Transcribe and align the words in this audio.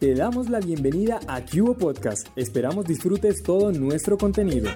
Te 0.00 0.14
damos 0.14 0.48
la 0.48 0.60
bienvenida 0.60 1.20
a 1.28 1.42
Cubo 1.42 1.74
Podcast. 1.74 2.28
Esperamos 2.34 2.86
disfrutes 2.86 3.42
todo 3.42 3.70
nuestro 3.70 4.16
contenido. 4.16 4.70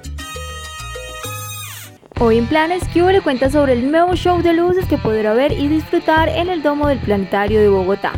Hoy 2.20 2.36
en 2.36 2.46
Planes, 2.46 2.82
Cubo 2.92 3.10
le 3.10 3.22
cuenta 3.22 3.48
sobre 3.48 3.72
el 3.72 3.90
nuevo 3.90 4.16
show 4.16 4.42
de 4.42 4.52
luces 4.52 4.84
que 4.84 4.98
podrá 4.98 5.32
ver 5.32 5.52
y 5.52 5.66
disfrutar 5.68 6.28
en 6.28 6.50
el 6.50 6.62
Domo 6.62 6.88
del 6.88 6.98
Planetario 6.98 7.58
de 7.58 7.70
Bogotá. 7.70 8.12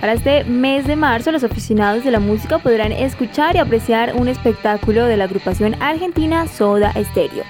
Para 0.00 0.14
este 0.14 0.42
mes 0.42 0.84
de 0.88 0.96
marzo, 0.96 1.30
los 1.30 1.44
aficionados 1.44 2.02
de 2.02 2.10
la 2.10 2.18
música 2.18 2.58
podrán 2.58 2.90
escuchar 2.90 3.54
y 3.54 3.60
apreciar 3.60 4.16
un 4.16 4.26
espectáculo 4.26 5.06
de 5.06 5.16
la 5.16 5.24
agrupación 5.24 5.80
argentina 5.80 6.48
Soda 6.48 6.92
Stereo. 7.00 7.44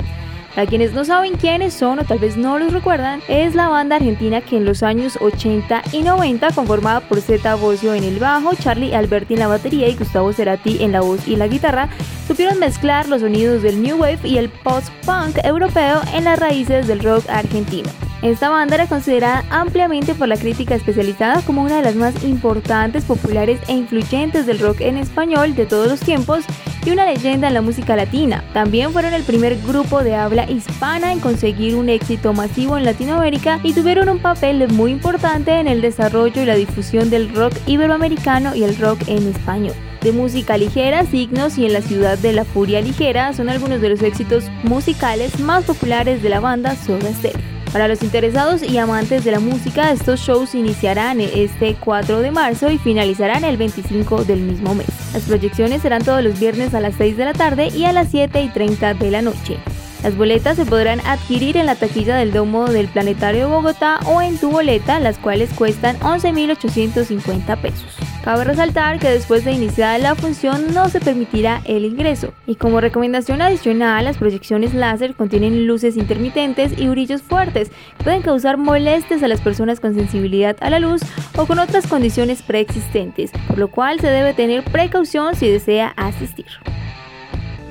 Para 0.58 0.68
quienes 0.68 0.92
no 0.92 1.04
saben 1.04 1.36
quiénes 1.36 1.72
son 1.72 2.00
o 2.00 2.04
tal 2.04 2.18
vez 2.18 2.36
no 2.36 2.58
los 2.58 2.72
recuerdan, 2.72 3.22
es 3.28 3.54
la 3.54 3.68
banda 3.68 3.94
argentina 3.94 4.40
que 4.40 4.56
en 4.56 4.64
los 4.64 4.82
años 4.82 5.16
80 5.20 5.84
y 5.92 6.02
90, 6.02 6.50
conformada 6.50 6.98
por 6.98 7.20
Zeta 7.20 7.54
Bocio 7.54 7.94
en 7.94 8.02
el 8.02 8.18
bajo, 8.18 8.56
Charlie 8.56 8.92
Alberti 8.92 9.34
en 9.34 9.38
la 9.38 9.46
batería 9.46 9.86
y 9.86 9.94
Gustavo 9.94 10.32
Cerati 10.32 10.82
en 10.82 10.90
la 10.90 11.00
voz 11.00 11.28
y 11.28 11.36
la 11.36 11.46
guitarra, 11.46 11.88
supieron 12.26 12.58
mezclar 12.58 13.06
los 13.06 13.20
sonidos 13.20 13.62
del 13.62 13.80
new 13.80 13.98
wave 13.98 14.18
y 14.24 14.38
el 14.38 14.48
post-punk 14.48 15.38
europeo 15.44 16.00
en 16.12 16.24
las 16.24 16.40
raíces 16.40 16.88
del 16.88 17.04
rock 17.04 17.22
argentino. 17.28 17.88
Esta 18.22 18.48
banda 18.48 18.74
era 18.74 18.88
considerada 18.88 19.44
ampliamente 19.50 20.12
por 20.16 20.26
la 20.26 20.36
crítica 20.36 20.74
especializada 20.74 21.40
como 21.42 21.62
una 21.62 21.76
de 21.76 21.82
las 21.82 21.94
más 21.94 22.24
importantes, 22.24 23.04
populares 23.04 23.60
e 23.68 23.74
influyentes 23.74 24.44
del 24.44 24.58
rock 24.58 24.80
en 24.80 24.96
español 24.96 25.54
de 25.54 25.66
todos 25.66 25.86
los 25.86 26.00
tiempos 26.00 26.44
y 26.88 26.90
una 26.90 27.04
leyenda 27.04 27.48
en 27.48 27.54
la 27.54 27.60
música 27.60 27.96
latina. 27.96 28.42
También 28.54 28.92
fueron 28.92 29.12
el 29.12 29.22
primer 29.22 29.60
grupo 29.60 30.02
de 30.02 30.14
habla 30.14 30.50
hispana 30.50 31.12
en 31.12 31.20
conseguir 31.20 31.76
un 31.76 31.90
éxito 31.90 32.32
masivo 32.32 32.78
en 32.78 32.84
Latinoamérica 32.84 33.60
y 33.62 33.74
tuvieron 33.74 34.08
un 34.08 34.20
papel 34.20 34.66
muy 34.72 34.92
importante 34.92 35.52
en 35.52 35.68
el 35.68 35.82
desarrollo 35.82 36.42
y 36.42 36.46
la 36.46 36.54
difusión 36.54 37.10
del 37.10 37.34
rock 37.34 37.52
iberoamericano 37.66 38.54
y 38.54 38.64
el 38.64 38.74
rock 38.78 39.00
en 39.06 39.28
español. 39.28 39.74
De 40.00 40.12
música 40.12 40.56
ligera, 40.56 41.04
Signos 41.04 41.58
y 41.58 41.66
En 41.66 41.74
la 41.74 41.82
ciudad 41.82 42.16
de 42.16 42.32
la 42.32 42.46
furia 42.46 42.80
ligera 42.80 43.34
son 43.34 43.50
algunos 43.50 43.82
de 43.82 43.90
los 43.90 44.02
éxitos 44.02 44.44
musicales 44.62 45.38
más 45.40 45.64
populares 45.64 46.22
de 46.22 46.30
la 46.30 46.40
banda 46.40 46.74
Soda 46.74 47.12
Stereo. 47.12 47.57
Para 47.72 47.86
los 47.86 48.02
interesados 48.02 48.62
y 48.62 48.78
amantes 48.78 49.24
de 49.24 49.30
la 49.30 49.40
música, 49.40 49.92
estos 49.92 50.20
shows 50.20 50.54
iniciarán 50.54 51.20
este 51.20 51.74
4 51.74 52.20
de 52.20 52.30
marzo 52.30 52.70
y 52.70 52.78
finalizarán 52.78 53.44
el 53.44 53.58
25 53.58 54.24
del 54.24 54.40
mismo 54.40 54.74
mes. 54.74 54.86
Las 55.12 55.24
proyecciones 55.24 55.82
serán 55.82 56.02
todos 56.02 56.22
los 56.22 56.40
viernes 56.40 56.74
a 56.74 56.80
las 56.80 56.94
6 56.96 57.16
de 57.16 57.24
la 57.26 57.34
tarde 57.34 57.68
y 57.68 57.84
a 57.84 57.92
las 57.92 58.10
7 58.10 58.40
y 58.40 58.48
30 58.48 58.94
de 58.94 59.10
la 59.10 59.22
noche. 59.22 59.58
Las 60.02 60.16
boletas 60.16 60.56
se 60.56 60.64
podrán 60.64 61.00
adquirir 61.00 61.56
en 61.56 61.66
la 61.66 61.74
taquilla 61.74 62.16
del 62.16 62.32
Domo 62.32 62.66
del 62.66 62.86
Planetario 62.86 63.48
Bogotá 63.48 63.98
o 64.06 64.22
en 64.22 64.38
tu 64.38 64.50
boleta, 64.50 65.00
las 65.00 65.18
cuales 65.18 65.50
cuestan 65.54 65.98
11.850 65.98 67.60
pesos. 67.60 67.96
Cabe 68.22 68.44
resaltar 68.44 69.00
que 69.00 69.10
después 69.10 69.44
de 69.44 69.52
iniciar 69.52 69.98
la 70.00 70.14
función 70.14 70.72
no 70.72 70.88
se 70.88 71.00
permitirá 71.00 71.62
el 71.64 71.84
ingreso. 71.84 72.32
Y 72.46 72.54
como 72.54 72.80
recomendación 72.80 73.42
adicional, 73.42 74.04
las 74.04 74.18
proyecciones 74.18 74.72
láser 74.72 75.14
contienen 75.14 75.66
luces 75.66 75.96
intermitentes 75.96 76.78
y 76.78 76.88
brillos 76.88 77.22
fuertes 77.22 77.70
que 77.96 78.04
pueden 78.04 78.22
causar 78.22 78.56
molestias 78.56 79.22
a 79.24 79.28
las 79.28 79.40
personas 79.40 79.80
con 79.80 79.94
sensibilidad 79.94 80.56
a 80.60 80.70
la 80.70 80.78
luz 80.78 81.00
o 81.36 81.46
con 81.46 81.58
otras 81.58 81.88
condiciones 81.88 82.42
preexistentes, 82.42 83.32
por 83.48 83.58
lo 83.58 83.68
cual 83.68 83.98
se 83.98 84.08
debe 84.08 84.32
tener 84.32 84.62
precaución 84.62 85.34
si 85.34 85.48
desea 85.48 85.88
asistir. 85.96 86.46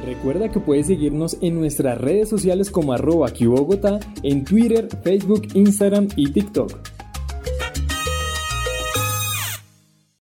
Recuerda 0.06 0.50
que 0.50 0.60
puedes 0.60 0.88
seguirnos 0.88 1.38
en 1.42 1.60
nuestras 1.60 1.98
redes 2.00 2.30
sociales 2.30 2.72
como 2.72 2.94
arroba 2.94 3.30
en 4.24 4.44
Twitter, 4.44 4.88
Facebook, 5.04 5.48
Instagram 5.54 6.08
y 6.16 6.32
TikTok. 6.32 6.97